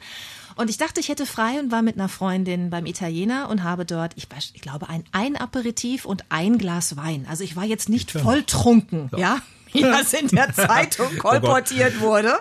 [0.55, 3.85] Und ich dachte, ich hätte frei und war mit einer Freundin beim Italiener und habe
[3.85, 7.25] dort, ich, ich glaube, ein, ein Aperitif und ein Glas Wein.
[7.29, 9.39] Also ich war jetzt nicht volltrunken, ja,
[9.71, 12.39] wie das in der Zeitung oh kolportiert oh wurde.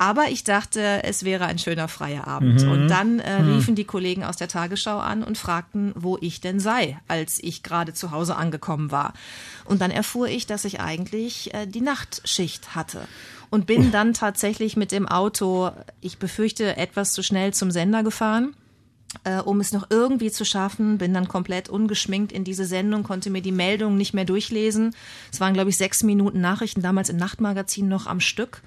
[0.00, 2.62] Aber ich dachte, es wäre ein schöner freier Abend.
[2.62, 2.70] Mhm.
[2.70, 3.52] Und dann äh, mhm.
[3.52, 7.62] riefen die Kollegen aus der Tagesschau an und fragten, wo ich denn sei, als ich
[7.62, 9.12] gerade zu Hause angekommen war.
[9.66, 13.06] Und dann erfuhr ich, dass ich eigentlich äh, die Nachtschicht hatte
[13.50, 18.54] und bin dann tatsächlich mit dem Auto, ich befürchte, etwas zu schnell zum Sender gefahren.
[19.24, 23.28] Äh, um es noch irgendwie zu schaffen, bin dann komplett ungeschminkt in diese Sendung, konnte
[23.28, 24.94] mir die Meldungen nicht mehr durchlesen.
[25.32, 28.62] Es waren, glaube ich, sechs Minuten Nachrichten, damals im Nachtmagazin noch am Stück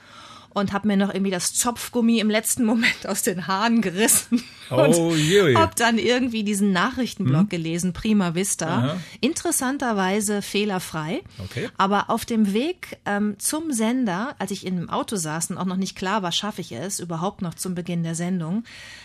[0.53, 4.75] und habe mir noch irgendwie das Zopfgummi im letzten Moment aus den Haaren gerissen oh,
[4.75, 7.49] und je, hab dann irgendwie diesen Nachrichtenblock mhm.
[7.49, 8.67] gelesen, Prima Vista.
[8.67, 8.97] Aha.
[9.21, 11.21] Interessanterweise fehlerfrei.
[11.39, 11.69] Okay.
[11.77, 15.65] Aber auf dem Weg ähm, zum Sender, als ich in dem Auto saß und auch
[15.65, 18.63] noch nicht klar war, schaffe ich es überhaupt noch zum Beginn der Sendung,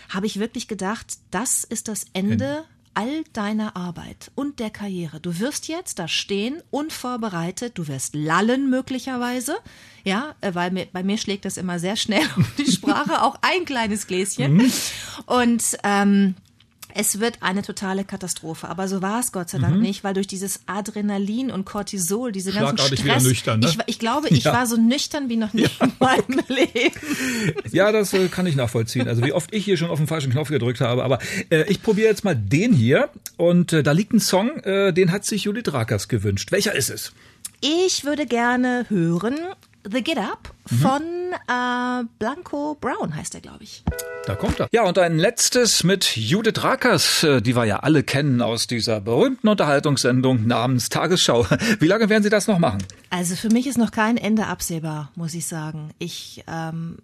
[0.09, 2.45] habe ich wirklich gedacht, das ist das Ende.
[2.45, 2.63] Ende
[2.99, 5.21] all deiner Arbeit und der Karriere.
[5.21, 9.55] Du wirst jetzt da stehen, unvorbereitet, du wirst lallen möglicherweise,
[10.03, 13.37] ja, äh, weil mir, bei mir schlägt das immer sehr schnell um die Sprache, auch
[13.41, 14.55] ein kleines Gläschen.
[14.55, 14.73] Mhm.
[15.27, 16.35] Und ähm,
[16.93, 18.67] es wird eine totale Katastrophe.
[18.67, 19.81] Aber so war es Gott sei Dank mhm.
[19.81, 23.67] nicht, weil durch dieses Adrenalin und Cortisol, diese ganzen Stress, wieder nüchtern, ne?
[23.67, 24.53] ich, ich glaube, ich ja.
[24.53, 25.69] war so nüchtern wie noch nie ja.
[25.81, 26.95] in meinem Leben.
[27.71, 29.07] Ja, das äh, kann ich nachvollziehen.
[29.07, 31.03] Also wie oft ich hier schon auf den falschen Knopf gedrückt habe.
[31.03, 33.09] Aber äh, ich probiere jetzt mal den hier.
[33.37, 36.51] Und äh, da liegt ein Song, äh, den hat sich Judith Rakers gewünscht.
[36.51, 37.13] Welcher ist es?
[37.61, 39.35] Ich würde gerne hören
[39.83, 41.01] The Get Up von
[41.47, 43.83] äh, Blanco Brown heißt er, glaube ich.
[44.25, 44.67] Da kommt er.
[44.71, 48.99] Ja, und ein letztes mit Judith Rakers, äh, die wir ja alle kennen aus dieser
[48.99, 51.45] berühmten Unterhaltungssendung namens Tagesschau.
[51.79, 52.83] Wie lange werden Sie das noch machen?
[53.09, 55.91] Also für mich ist noch kein Ende absehbar, muss ich sagen.
[55.97, 56.97] Ich ähm,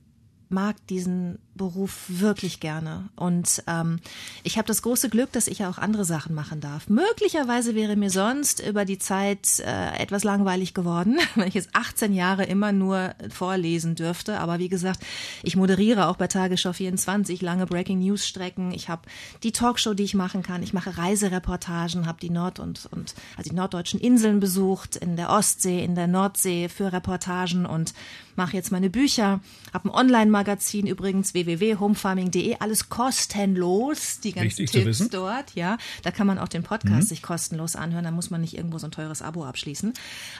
[0.49, 3.09] mag diesen Beruf wirklich gerne.
[3.15, 3.99] Und ähm,
[4.43, 6.89] ich habe das große Glück, dass ich ja auch andere Sachen machen darf.
[6.89, 12.13] Möglicherweise wäre mir sonst über die Zeit äh, etwas langweilig geworden, wenn ich jetzt 18
[12.13, 14.39] Jahre immer nur vorlesen dürfte.
[14.39, 14.99] Aber wie gesagt,
[15.43, 18.71] ich moderiere auch bei Tagesschau 24 lange Breaking News Strecken.
[18.71, 19.03] Ich habe
[19.43, 20.61] die Talkshow, die ich machen kann.
[20.61, 25.29] Ich mache Reisereportagen, habe die Nord- und, und also die norddeutschen Inseln besucht, in der
[25.29, 27.93] Ostsee, in der Nordsee für Reportagen und
[28.35, 29.39] mache jetzt meine Bücher,
[29.73, 29.95] habe ein
[30.35, 35.77] Online-Magazin übrigens, www.homefarming.de, alles kostenlos, die ganzen Wichtig Tipps dort, ja.
[36.03, 37.07] Da kann man auch den Podcast mhm.
[37.07, 39.93] sich kostenlos anhören, da muss man nicht irgendwo so ein teures Abo abschließen.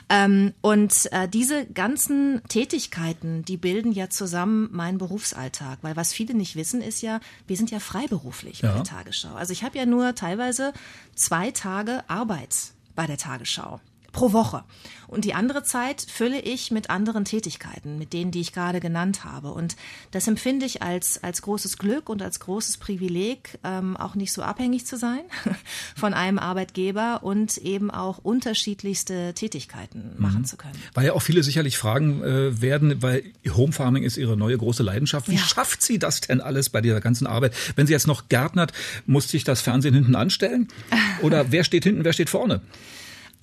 [0.08, 6.34] Ähm, und äh, diese ganzen Tätigkeiten, die bilden ja zusammen meinen Berufsalltag, weil was viele
[6.34, 8.70] nicht wissen, ist ja, wir sind ja freiberuflich ja.
[8.70, 9.34] bei der Tagesschau.
[9.34, 10.72] Also ich habe ja nur teilweise
[11.14, 12.54] zwei Tage Arbeit
[12.94, 13.80] bei der Tagesschau
[14.16, 14.64] pro Woche.
[15.08, 19.24] Und die andere Zeit fülle ich mit anderen Tätigkeiten, mit denen, die ich gerade genannt
[19.24, 19.52] habe.
[19.52, 19.76] Und
[20.10, 24.42] das empfinde ich als, als großes Glück und als großes Privileg, ähm, auch nicht so
[24.42, 25.20] abhängig zu sein
[25.96, 30.22] von einem Arbeitgeber und eben auch unterschiedlichste Tätigkeiten mhm.
[30.22, 30.74] machen zu können.
[30.94, 33.22] Weil ja auch viele sicherlich fragen äh, werden, weil
[33.54, 35.28] Home Farming ist ihre neue große Leidenschaft.
[35.28, 35.42] Wie ja.
[35.42, 37.54] schafft sie das denn alles bei dieser ganzen Arbeit?
[37.76, 38.72] Wenn sie jetzt noch gärtnert,
[39.04, 40.68] muss sich das Fernsehen hinten anstellen?
[41.22, 42.60] Oder wer steht hinten, wer steht vorne?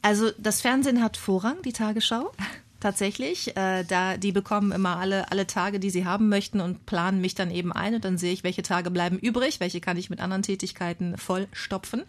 [0.04, 2.32] Also das Fernsehen hat Vorrang, die Tagesschau.
[2.82, 7.22] Tatsächlich, äh, da die bekommen immer alle alle Tage, die sie haben möchten und planen
[7.22, 10.10] mich dann eben ein und dann sehe ich, welche Tage bleiben übrig, welche kann ich
[10.10, 12.04] mit anderen Tätigkeiten vollstopfen.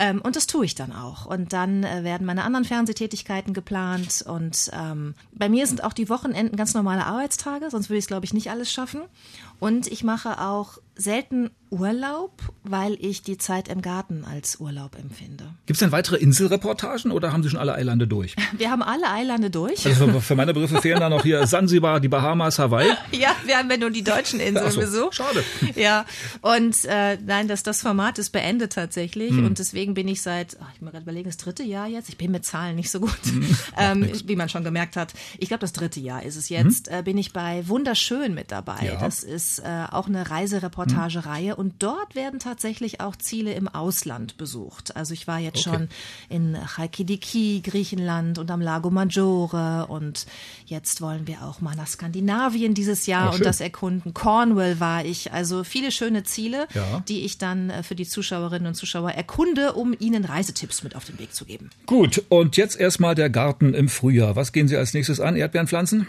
[0.00, 1.26] Ähm, und das tue ich dann auch.
[1.26, 6.08] Und dann äh, werden meine anderen Fernsehtätigkeiten geplant und ähm, bei mir sind auch die
[6.08, 9.02] Wochenenden ganz normale Arbeitstage, sonst würde ich es glaube ich nicht alles schaffen.
[9.60, 12.32] Und ich mache auch selten Urlaub,
[12.64, 15.44] weil ich die Zeit im Garten als Urlaub empfinde.
[15.66, 18.34] Gibt es denn weitere Inselreportagen oder haben Sie schon alle Eilande durch?
[18.56, 19.86] Wir haben alle Eilande durch.
[19.86, 22.88] Also für meine Begriffe fehlen da noch hier Sansibar, die Bahamas, Hawaii.
[23.12, 25.14] Ja, wir haben ja nur die deutschen Inseln so, besucht.
[25.14, 25.44] Schade.
[25.76, 26.04] Ja,
[26.42, 29.46] und äh, nein, das, das Format ist beendet tatsächlich Hm.
[29.46, 32.08] und deswegen bin ich seit, ach, ich muss gerade überlegen, das dritte Jahr jetzt.
[32.08, 33.56] Ich bin mit Zahlen nicht so gut, Hm.
[33.78, 35.14] ähm, wie man schon gemerkt hat.
[35.38, 36.88] Ich glaube, das dritte Jahr ist es jetzt.
[36.88, 38.78] Äh, bin ich bei Wunderschön mit dabei.
[38.78, 38.86] Hm.
[38.86, 38.92] Ja.
[38.94, 39.00] Hm.
[39.00, 40.30] Das ist äh, auch eine
[40.96, 44.96] Reisereportagereihe und dort werden tatsächlich auch Ziele im Ausland besucht.
[44.96, 45.76] Also ich war jetzt Okay.
[45.76, 45.88] schon
[46.28, 50.26] in Chalkidiki, Griechenland und am Lago Maggiore und
[50.66, 54.14] jetzt wollen wir auch mal nach Skandinavien dieses Jahr Ach, und das erkunden.
[54.14, 55.32] Cornwall war ich.
[55.32, 57.02] Also viele schöne Ziele, Ja.
[57.08, 61.04] die ich dann äh, für die Zuschauerinnen und Zuschauer erkunde, um ihnen Reisetipps mit auf
[61.04, 61.70] den Weg zu geben.
[61.86, 64.36] Gut, und jetzt erstmal der Garten im Frühjahr.
[64.36, 65.36] Was gehen Sie als nächstes an?
[65.36, 66.06] Erdbeeren pflanzen?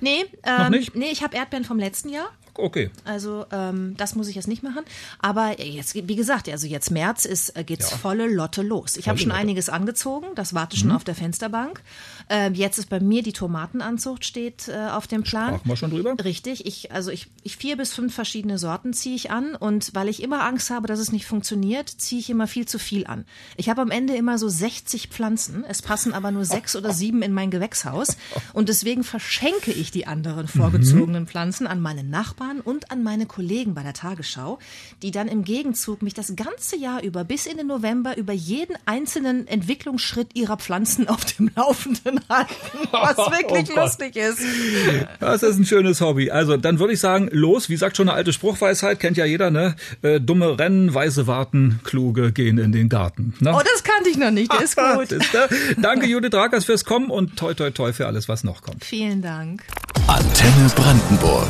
[0.00, 0.94] Nee, ähm, nicht?
[0.94, 2.28] nee, ich habe Erdbeeren vom letzten Jahr.
[2.58, 2.90] Okay.
[3.04, 4.82] Also ähm, das muss ich jetzt nicht machen.
[5.20, 7.96] Aber jetzt, wie gesagt, also jetzt März ist äh, geht's Ja.
[7.96, 8.96] volle Lotte los.
[8.96, 9.40] Ich habe schon Lotte.
[9.40, 10.26] einiges angezogen.
[10.34, 10.80] Das warte Mhm.
[10.80, 11.80] schon auf der Fensterbank.
[12.28, 15.54] Ähm, jetzt ist bei mir die Tomatenanzucht steht äh, auf dem Plan.
[15.54, 16.14] Sprachen wir schon drüber?
[16.24, 16.66] Richtig.
[16.66, 20.22] Ich also ich, ich vier bis fünf verschiedene Sorten ziehe ich an und weil ich
[20.22, 23.24] immer Angst habe, dass es nicht funktioniert, ziehe ich immer viel zu viel an.
[23.56, 25.64] Ich habe am Ende immer so 60 Pflanzen.
[25.68, 28.16] Es passen aber nur sechs oder sieben in mein Gewächshaus
[28.52, 33.74] und deswegen verschenke ich die anderen vorgezogenen Pflanzen an meine Nachbarn und an meine Kollegen
[33.74, 34.58] bei der Tagesschau,
[35.02, 38.76] die dann im Gegenzug mich das ganze Jahr über bis in den November über jeden
[38.86, 42.54] einzelnen Entwicklungsschritt ihrer Pflanzen auf dem Laufenden halten,
[42.90, 44.40] was wirklich Oh lustig ist.
[45.20, 46.30] Das ist ein schönes Hobby.
[46.30, 49.50] Also, dann würde ich sagen, los, wie sagt schon eine alte Spruchweisheit, kennt ja jeder,
[49.50, 49.76] ne?
[50.02, 53.34] Äh, dumme rennen, weise warten, kluge gehen in den Garten.
[53.40, 53.52] Ne?
[53.54, 55.08] Oh, das kannte ich noch nicht, der ist gut.
[55.08, 55.48] Siehste?
[55.76, 58.84] Danke, Judith Rakers, fürs Kommen und toi, toi, toi für alles, was noch kommt.
[58.84, 59.62] Vielen Dank.
[60.08, 61.46] Antenne Brandenburg.